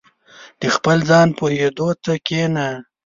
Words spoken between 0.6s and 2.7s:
•د خپل ځان پوهېدو ته کښېنه.